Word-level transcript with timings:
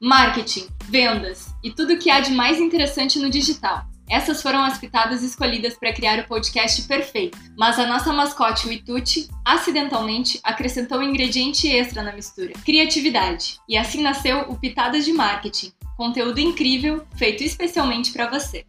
marketing, 0.00 0.68
vendas 0.88 1.52
e 1.62 1.72
tudo 1.72 1.94
o 1.94 1.98
que 1.98 2.08
há 2.08 2.20
de 2.20 2.30
mais 2.30 2.60
interessante 2.60 3.18
no 3.18 3.28
digital. 3.28 3.84
Essas 4.08 4.40
foram 4.40 4.62
as 4.62 4.78
pitadas 4.78 5.22
escolhidas 5.22 5.76
para 5.76 5.92
criar 5.92 6.18
o 6.20 6.26
podcast 6.26 6.82
perfeito, 6.82 7.36
mas 7.58 7.78
a 7.78 7.86
nossa 7.86 8.10
mascote, 8.12 8.66
o 8.66 8.72
Ituti, 8.72 9.28
acidentalmente 9.44 10.40
acrescentou 10.42 10.98
um 10.98 11.02
ingrediente 11.02 11.68
extra 11.68 12.02
na 12.02 12.12
mistura: 12.12 12.52
criatividade. 12.64 13.58
E 13.68 13.76
assim 13.76 14.00
nasceu 14.00 14.42
o 14.48 14.56
Pitadas 14.56 15.04
de 15.04 15.12
Marketing, 15.12 15.72
conteúdo 15.96 16.38
incrível 16.38 17.04
feito 17.16 17.42
especialmente 17.42 18.12
para 18.12 18.30
você. 18.30 18.64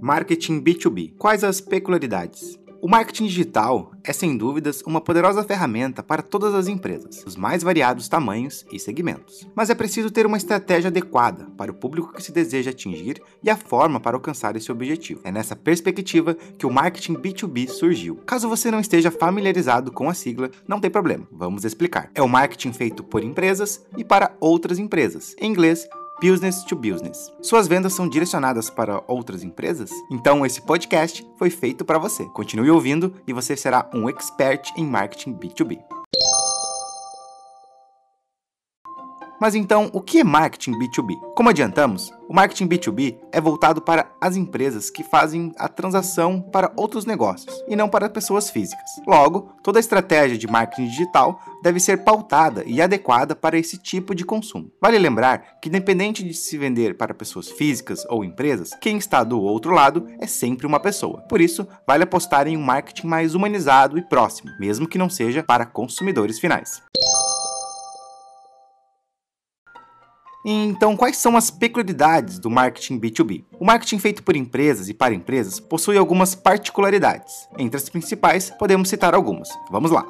Marketing 0.00 0.62
B2B. 0.62 1.14
Quais 1.16 1.42
as 1.42 1.62
peculiaridades? 1.62 2.62
O 2.84 2.86
marketing 2.86 3.24
digital 3.28 3.92
é, 4.04 4.12
sem 4.12 4.36
dúvidas, 4.36 4.82
uma 4.86 5.00
poderosa 5.00 5.42
ferramenta 5.42 6.02
para 6.02 6.20
todas 6.20 6.52
as 6.52 6.68
empresas, 6.68 7.24
os 7.26 7.34
mais 7.34 7.62
variados 7.62 8.10
tamanhos 8.10 8.66
e 8.70 8.78
segmentos. 8.78 9.48
Mas 9.54 9.70
é 9.70 9.74
preciso 9.74 10.10
ter 10.10 10.26
uma 10.26 10.36
estratégia 10.36 10.88
adequada 10.88 11.46
para 11.56 11.70
o 11.70 11.74
público 11.74 12.12
que 12.12 12.22
se 12.22 12.30
deseja 12.30 12.72
atingir 12.72 13.22
e 13.42 13.48
a 13.48 13.56
forma 13.56 13.98
para 13.98 14.18
alcançar 14.18 14.54
esse 14.54 14.70
objetivo. 14.70 15.22
É 15.24 15.32
nessa 15.32 15.56
perspectiva 15.56 16.36
que 16.58 16.66
o 16.66 16.70
marketing 16.70 17.14
B2B 17.14 17.68
surgiu. 17.68 18.16
Caso 18.26 18.50
você 18.50 18.70
não 18.70 18.80
esteja 18.80 19.10
familiarizado 19.10 19.90
com 19.90 20.10
a 20.10 20.12
sigla, 20.12 20.50
não 20.68 20.78
tem 20.78 20.90
problema, 20.90 21.26
vamos 21.32 21.64
explicar. 21.64 22.10
É 22.14 22.20
o 22.20 22.28
marketing 22.28 22.74
feito 22.74 23.02
por 23.02 23.24
empresas 23.24 23.82
e 23.96 24.04
para 24.04 24.36
outras 24.38 24.78
empresas. 24.78 25.34
Em 25.40 25.50
inglês, 25.50 25.88
business 26.24 26.64
to 26.64 26.74
business. 26.74 27.30
Suas 27.42 27.68
vendas 27.68 27.92
são 27.92 28.08
direcionadas 28.08 28.70
para 28.70 29.04
outras 29.06 29.42
empresas? 29.42 29.90
Então 30.10 30.46
esse 30.46 30.62
podcast 30.62 31.22
foi 31.36 31.50
feito 31.50 31.84
para 31.84 31.98
você. 31.98 32.24
Continue 32.30 32.70
ouvindo 32.70 33.12
e 33.26 33.32
você 33.34 33.54
será 33.54 33.90
um 33.92 34.08
expert 34.08 34.72
em 34.74 34.86
marketing 34.86 35.34
B2B. 35.34 35.93
Mas 39.40 39.54
então, 39.54 39.90
o 39.92 40.00
que 40.00 40.20
é 40.20 40.24
marketing 40.24 40.72
B2B? 40.72 41.14
Como 41.34 41.48
adiantamos, 41.48 42.12
o 42.28 42.34
marketing 42.34 42.68
B2B 42.68 43.18
é 43.32 43.40
voltado 43.40 43.82
para 43.82 44.10
as 44.20 44.36
empresas 44.36 44.88
que 44.88 45.02
fazem 45.02 45.52
a 45.58 45.68
transação 45.68 46.40
para 46.40 46.72
outros 46.76 47.04
negócios 47.04 47.54
e 47.68 47.76
não 47.76 47.88
para 47.88 48.08
pessoas 48.08 48.48
físicas. 48.48 48.88
Logo, 49.06 49.52
toda 49.62 49.80
estratégia 49.80 50.38
de 50.38 50.46
marketing 50.46 50.88
digital 50.88 51.38
deve 51.62 51.78
ser 51.80 52.04
pautada 52.04 52.62
e 52.66 52.80
adequada 52.80 53.34
para 53.34 53.58
esse 53.58 53.76
tipo 53.76 54.14
de 54.14 54.24
consumo. 54.24 54.70
Vale 54.80 54.98
lembrar 54.98 55.58
que, 55.60 55.68
independente 55.68 56.22
de 56.22 56.32
se 56.32 56.56
vender 56.56 56.96
para 56.96 57.12
pessoas 57.12 57.50
físicas 57.50 58.06
ou 58.08 58.24
empresas, 58.24 58.70
quem 58.80 58.96
está 58.96 59.22
do 59.22 59.40
outro 59.40 59.72
lado 59.72 60.06
é 60.20 60.26
sempre 60.26 60.66
uma 60.66 60.80
pessoa. 60.80 61.20
Por 61.28 61.40
isso, 61.40 61.66
vale 61.86 62.04
apostar 62.04 62.46
em 62.46 62.56
um 62.56 62.62
marketing 62.62 63.06
mais 63.06 63.34
humanizado 63.34 63.98
e 63.98 64.02
próximo, 64.02 64.50
mesmo 64.58 64.88
que 64.88 64.98
não 64.98 65.10
seja 65.10 65.42
para 65.42 65.66
consumidores 65.66 66.38
finais. 66.38 66.82
Então, 70.44 70.96
quais 70.96 71.16
são 71.16 71.36
as 71.36 71.50
peculiaridades 71.50 72.38
do 72.38 72.50
marketing 72.50 73.00
B2B? 73.00 73.44
O 73.58 73.64
marketing 73.64 73.98
feito 73.98 74.22
por 74.22 74.36
empresas 74.36 74.90
e 74.90 74.94
para 74.94 75.14
empresas 75.14 75.58
possui 75.58 75.96
algumas 75.96 76.34
particularidades. 76.34 77.48
Entre 77.58 77.76
as 77.76 77.88
principais, 77.88 78.50
podemos 78.50 78.90
citar 78.90 79.14
algumas. 79.14 79.48
Vamos 79.70 79.90
lá. 79.90 80.06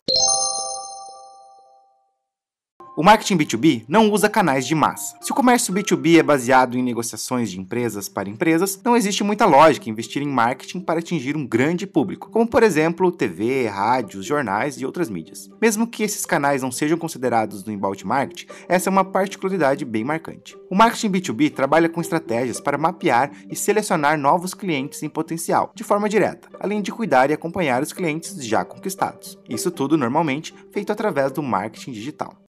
O 2.96 3.02
marketing 3.02 3.38
B2B 3.38 3.84
não 3.88 4.08
usa 4.12 4.28
canais 4.28 4.64
de 4.64 4.72
massa. 4.72 5.16
Se 5.20 5.32
o 5.32 5.34
comércio 5.34 5.74
B2B 5.74 6.20
é 6.20 6.22
baseado 6.22 6.78
em 6.78 6.82
negociações 6.82 7.50
de 7.50 7.58
empresas 7.58 8.08
para 8.08 8.28
empresas, 8.28 8.80
não 8.84 8.96
existe 8.96 9.24
muita 9.24 9.46
lógica 9.46 9.90
investir 9.90 10.22
em 10.22 10.28
marketing 10.28 10.78
para 10.78 11.00
atingir 11.00 11.36
um 11.36 11.44
grande 11.44 11.88
público, 11.88 12.30
como 12.30 12.46
por 12.46 12.62
exemplo 12.62 13.10
TV, 13.10 13.66
rádios, 13.66 14.24
jornais 14.24 14.76
e 14.80 14.86
outras 14.86 15.10
mídias. 15.10 15.50
Mesmo 15.60 15.88
que 15.88 16.04
esses 16.04 16.24
canais 16.24 16.62
não 16.62 16.70
sejam 16.70 16.96
considerados 16.96 17.64
no 17.64 17.72
inbound 17.72 18.06
marketing, 18.06 18.46
essa 18.68 18.88
é 18.88 18.92
uma 18.92 19.04
particularidade 19.04 19.84
bem 19.84 20.04
marcante. 20.04 20.56
O 20.70 20.76
marketing 20.76 21.10
B2B 21.10 21.52
trabalha 21.52 21.88
com 21.88 22.00
estratégias 22.00 22.60
para 22.60 22.78
mapear 22.78 23.32
e 23.50 23.56
selecionar 23.56 24.16
novos 24.16 24.54
clientes 24.54 25.02
em 25.02 25.08
potencial, 25.08 25.72
de 25.74 25.82
forma 25.82 26.08
direta, 26.08 26.48
além 26.60 26.80
de 26.80 26.92
cuidar 26.92 27.28
e 27.28 27.32
acompanhar 27.32 27.82
os 27.82 27.92
clientes 27.92 28.36
já 28.46 28.64
conquistados. 28.64 29.36
Isso 29.48 29.72
tudo 29.72 29.98
normalmente 29.98 30.54
feito 30.70 30.92
através 30.92 31.32
do 31.32 31.42
marketing 31.42 31.90
digital. 31.90 32.43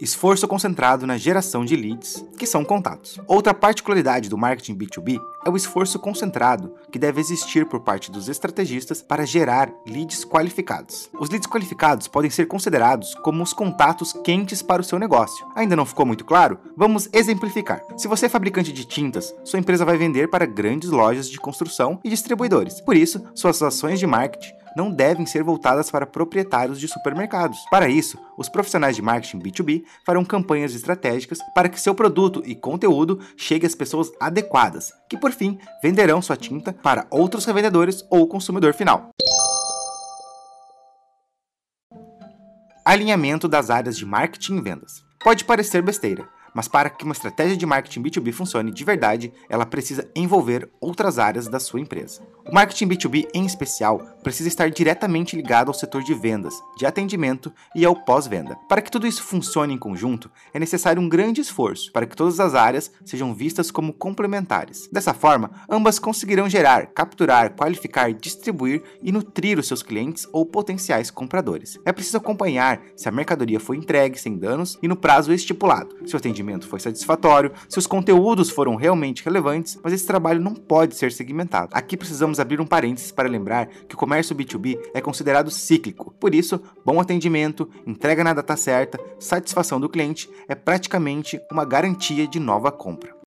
Esforço 0.00 0.48
concentrado 0.48 1.06
na 1.06 1.16
geração 1.16 1.64
de 1.64 1.76
leads, 1.76 2.24
que 2.36 2.46
são 2.46 2.64
contatos. 2.64 3.20
Outra 3.26 3.54
particularidade 3.54 4.28
do 4.28 4.36
marketing 4.36 4.76
B2B 4.76 5.20
é 5.46 5.50
o 5.50 5.56
esforço 5.56 5.98
concentrado 5.98 6.74
que 6.90 6.98
deve 6.98 7.20
existir 7.20 7.66
por 7.66 7.80
parte 7.80 8.10
dos 8.10 8.28
estrategistas 8.28 9.00
para 9.00 9.24
gerar 9.24 9.72
leads 9.86 10.24
qualificados. 10.24 11.08
Os 11.18 11.30
leads 11.30 11.48
qualificados 11.48 12.08
podem 12.08 12.30
ser 12.30 12.46
considerados 12.46 13.14
como 13.16 13.42
os 13.42 13.52
contatos 13.52 14.12
quentes 14.24 14.62
para 14.62 14.82
o 14.82 14.84
seu 14.84 14.98
negócio. 14.98 15.46
Ainda 15.54 15.76
não 15.76 15.86
ficou 15.86 16.04
muito 16.04 16.24
claro? 16.24 16.58
Vamos 16.76 17.08
exemplificar. 17.12 17.80
Se 17.96 18.08
você 18.08 18.26
é 18.26 18.28
fabricante 18.28 18.72
de 18.72 18.84
tintas, 18.84 19.34
sua 19.44 19.60
empresa 19.60 19.84
vai 19.84 19.96
vender 19.96 20.28
para 20.28 20.46
grandes 20.46 20.90
lojas 20.90 21.28
de 21.28 21.38
construção 21.38 22.00
e 22.02 22.10
distribuidores. 22.10 22.80
Por 22.80 22.96
isso, 22.96 23.22
suas 23.34 23.62
ações 23.62 24.00
de 24.00 24.06
marketing 24.06 24.63
não 24.76 24.90
devem 24.90 25.26
ser 25.26 25.42
voltadas 25.42 25.90
para 25.90 26.06
proprietários 26.06 26.80
de 26.80 26.88
supermercados. 26.88 27.58
Para 27.70 27.88
isso, 27.88 28.18
os 28.36 28.48
profissionais 28.48 28.96
de 28.96 29.02
marketing 29.02 29.40
B2B 29.40 29.84
farão 30.04 30.24
campanhas 30.24 30.74
estratégicas 30.74 31.38
para 31.54 31.68
que 31.68 31.80
seu 31.80 31.94
produto 31.94 32.42
e 32.44 32.54
conteúdo 32.54 33.20
chegue 33.36 33.66
às 33.66 33.74
pessoas 33.74 34.10
adequadas, 34.20 34.92
que 35.08 35.16
por 35.16 35.32
fim 35.32 35.58
venderão 35.82 36.20
sua 36.20 36.36
tinta 36.36 36.72
para 36.72 37.06
outros 37.10 37.44
revendedores 37.44 38.04
ou 38.10 38.26
consumidor 38.26 38.74
final. 38.74 39.10
Alinhamento 42.84 43.48
das 43.48 43.70
áreas 43.70 43.96
de 43.96 44.04
marketing 44.04 44.58
e 44.58 44.60
vendas. 44.60 45.02
Pode 45.22 45.44
parecer 45.44 45.80
besteira, 45.80 46.28
mas 46.54 46.68
para 46.68 46.90
que 46.90 47.02
uma 47.02 47.14
estratégia 47.14 47.56
de 47.56 47.64
marketing 47.64 48.02
B2B 48.02 48.32
funcione 48.32 48.70
de 48.70 48.84
verdade, 48.84 49.32
ela 49.48 49.64
precisa 49.64 50.08
envolver 50.14 50.70
outras 50.80 51.18
áreas 51.18 51.48
da 51.48 51.58
sua 51.58 51.80
empresa. 51.80 52.22
O 52.46 52.54
marketing 52.54 52.88
B2B, 52.88 53.26
em 53.32 53.46
especial, 53.46 53.98
precisa 54.22 54.48
estar 54.48 54.68
diretamente 54.68 55.34
ligado 55.34 55.68
ao 55.68 55.74
setor 55.74 56.02
de 56.02 56.12
vendas, 56.12 56.54
de 56.76 56.84
atendimento 56.84 57.50
e 57.74 57.86
ao 57.86 57.96
pós-venda. 57.96 58.56
Para 58.68 58.82
que 58.82 58.90
tudo 58.90 59.06
isso 59.06 59.22
funcione 59.22 59.72
em 59.72 59.78
conjunto, 59.78 60.30
é 60.52 60.58
necessário 60.58 61.00
um 61.00 61.08
grande 61.08 61.40
esforço 61.40 61.90
para 61.90 62.04
que 62.04 62.14
todas 62.14 62.40
as 62.40 62.54
áreas 62.54 62.92
sejam 63.02 63.34
vistas 63.34 63.70
como 63.70 63.94
complementares. 63.94 64.88
Dessa 64.92 65.14
forma, 65.14 65.52
ambas 65.70 65.98
conseguirão 65.98 66.48
gerar, 66.48 66.88
capturar, 66.88 67.54
qualificar, 67.54 68.12
distribuir 68.12 68.82
e 69.02 69.10
nutrir 69.10 69.58
os 69.58 69.66
seus 69.66 69.82
clientes 69.82 70.28
ou 70.30 70.44
potenciais 70.44 71.10
compradores. 71.10 71.78
É 71.84 71.92
preciso 71.92 72.18
acompanhar 72.18 72.82
se 72.94 73.08
a 73.08 73.12
mercadoria 73.12 73.58
foi 73.58 73.78
entregue 73.78 74.20
sem 74.20 74.36
danos 74.36 74.78
e 74.82 74.88
no 74.88 74.96
prazo 74.96 75.32
estipulado, 75.32 75.96
se 76.04 76.14
o 76.14 76.18
atendimento 76.18 76.68
foi 76.68 76.78
satisfatório, 76.78 77.52
se 77.70 77.78
os 77.78 77.86
conteúdos 77.86 78.50
foram 78.50 78.76
realmente 78.76 79.24
relevantes, 79.24 79.78
mas 79.82 79.94
esse 79.94 80.06
trabalho 80.06 80.42
não 80.42 80.54
pode 80.54 80.94
ser 80.94 81.10
segmentado. 81.10 81.70
Aqui 81.72 81.96
precisamos 81.96 82.33
abrir 82.40 82.60
um 82.60 82.66
parênteses 82.66 83.12
para 83.12 83.28
lembrar 83.28 83.66
que 83.66 83.94
o 83.94 83.98
comércio 83.98 84.34
B2B 84.34 84.78
é 84.92 85.00
considerado 85.00 85.50
cíclico. 85.50 86.14
Por 86.18 86.34
isso, 86.34 86.60
bom 86.84 87.00
atendimento, 87.00 87.68
entrega 87.86 88.24
na 88.24 88.34
data 88.34 88.56
certa, 88.56 88.98
satisfação 89.18 89.80
do 89.80 89.88
cliente 89.88 90.28
é 90.48 90.54
praticamente 90.54 91.40
uma 91.50 91.64
garantia 91.64 92.26
de 92.26 92.38
nova 92.38 92.70
compra. 92.70 93.23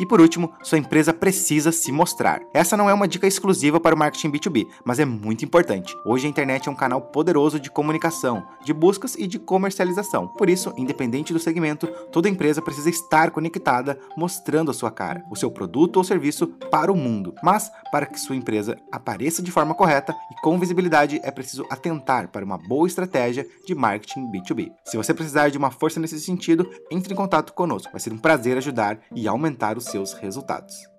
E 0.00 0.06
por 0.06 0.18
último, 0.18 0.50
sua 0.62 0.78
empresa 0.78 1.12
precisa 1.12 1.70
se 1.70 1.92
mostrar. 1.92 2.40
Essa 2.54 2.74
não 2.74 2.88
é 2.88 2.94
uma 2.94 3.06
dica 3.06 3.26
exclusiva 3.26 3.78
para 3.78 3.94
o 3.94 3.98
marketing 3.98 4.30
B2B, 4.30 4.66
mas 4.82 4.98
é 4.98 5.04
muito 5.04 5.44
importante. 5.44 5.94
Hoje 6.06 6.26
a 6.26 6.30
internet 6.30 6.66
é 6.66 6.72
um 6.72 6.74
canal 6.74 7.02
poderoso 7.02 7.60
de 7.60 7.70
comunicação, 7.70 8.42
de 8.64 8.72
buscas 8.72 9.14
e 9.14 9.26
de 9.26 9.38
comercialização. 9.38 10.26
Por 10.26 10.48
isso, 10.48 10.72
independente 10.78 11.34
do 11.34 11.38
segmento, 11.38 11.86
toda 12.10 12.30
empresa 12.30 12.62
precisa 12.62 12.88
estar 12.88 13.30
conectada, 13.30 14.00
mostrando 14.16 14.70
a 14.70 14.74
sua 14.74 14.90
cara, 14.90 15.22
o 15.30 15.36
seu 15.36 15.50
produto 15.50 15.98
ou 15.98 16.04
serviço 16.04 16.46
para 16.70 16.90
o 16.90 16.96
mundo. 16.96 17.34
Mas, 17.42 17.70
para 17.92 18.06
que 18.06 18.18
sua 18.18 18.36
empresa 18.36 18.78
apareça 18.90 19.42
de 19.42 19.50
forma 19.50 19.74
correta 19.74 20.16
e 20.32 20.40
com 20.40 20.58
visibilidade, 20.58 21.20
é 21.22 21.30
preciso 21.30 21.66
atentar 21.68 22.28
para 22.28 22.42
uma 22.42 22.56
boa 22.56 22.86
estratégia 22.86 23.46
de 23.66 23.74
marketing 23.74 24.32
B2B. 24.32 24.72
Se 24.82 24.96
você 24.96 25.12
precisar 25.12 25.50
de 25.50 25.58
uma 25.58 25.70
força 25.70 26.00
nesse 26.00 26.18
sentido, 26.20 26.66
entre 26.90 27.12
em 27.12 27.16
contato 27.16 27.52
conosco. 27.52 27.92
Vai 27.92 28.00
ser 28.00 28.14
um 28.14 28.18
prazer 28.18 28.56
ajudar 28.56 28.98
e 29.14 29.28
aumentar 29.28 29.76
o 29.76 29.89
seus 29.90 30.12
resultados. 30.12 30.90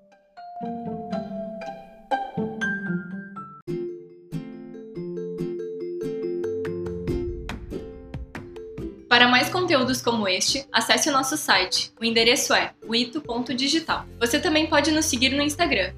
Para 9.11 9.27
mais 9.27 9.49
conteúdos 9.49 10.01
como 10.01 10.25
este, 10.25 10.65
acesse 10.71 11.09
o 11.09 11.11
nosso 11.11 11.35
site. 11.35 11.91
O 11.99 12.05
endereço 12.05 12.53
é 12.53 12.73
wito.digital. 12.87 14.05
Você 14.17 14.39
também 14.39 14.67
pode 14.67 14.89
nos 14.91 15.05
seguir 15.05 15.31
no 15.31 15.41
Instagram, 15.41 15.91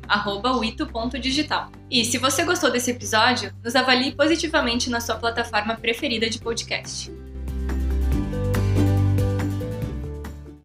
wito.digital. 0.60 1.72
E 1.92 2.04
se 2.06 2.18
você 2.18 2.44
gostou 2.44 2.72
desse 2.72 2.90
episódio, 2.90 3.54
nos 3.64 3.76
avalie 3.76 4.16
positivamente 4.16 4.90
na 4.90 5.00
sua 5.00 5.16
plataforma 5.16 5.76
preferida 5.76 6.28
de 6.28 6.40
podcast. 6.40 7.12